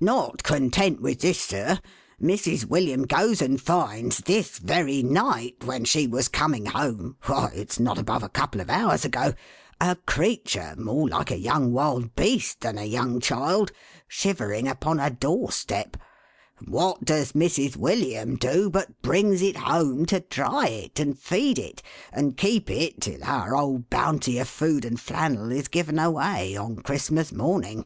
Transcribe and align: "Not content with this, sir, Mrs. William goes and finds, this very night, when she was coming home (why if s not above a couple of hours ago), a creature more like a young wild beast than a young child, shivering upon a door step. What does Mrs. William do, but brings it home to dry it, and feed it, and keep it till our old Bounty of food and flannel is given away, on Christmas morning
"Not 0.00 0.42
content 0.42 1.02
with 1.02 1.20
this, 1.20 1.38
sir, 1.38 1.80
Mrs. 2.18 2.64
William 2.64 3.02
goes 3.06 3.42
and 3.42 3.60
finds, 3.60 4.16
this 4.20 4.56
very 4.58 5.02
night, 5.02 5.56
when 5.64 5.84
she 5.84 6.06
was 6.06 6.28
coming 6.28 6.64
home 6.64 7.18
(why 7.26 7.50
if 7.54 7.72
s 7.72 7.78
not 7.78 7.98
above 7.98 8.22
a 8.22 8.30
couple 8.30 8.62
of 8.62 8.70
hours 8.70 9.04
ago), 9.04 9.34
a 9.78 9.94
creature 10.06 10.74
more 10.78 11.10
like 11.10 11.30
a 11.30 11.36
young 11.36 11.74
wild 11.74 12.14
beast 12.16 12.62
than 12.62 12.78
a 12.78 12.86
young 12.86 13.20
child, 13.20 13.70
shivering 14.08 14.66
upon 14.66 14.98
a 14.98 15.10
door 15.10 15.52
step. 15.52 15.98
What 16.66 17.04
does 17.04 17.32
Mrs. 17.32 17.76
William 17.76 18.36
do, 18.36 18.70
but 18.70 19.02
brings 19.02 19.42
it 19.42 19.58
home 19.58 20.06
to 20.06 20.20
dry 20.20 20.68
it, 20.68 20.98
and 20.98 21.18
feed 21.18 21.58
it, 21.58 21.82
and 22.14 22.34
keep 22.38 22.70
it 22.70 23.02
till 23.02 23.22
our 23.22 23.54
old 23.54 23.90
Bounty 23.90 24.38
of 24.38 24.48
food 24.48 24.86
and 24.86 24.98
flannel 24.98 25.52
is 25.52 25.68
given 25.68 25.98
away, 25.98 26.56
on 26.56 26.76
Christmas 26.76 27.30
morning 27.30 27.84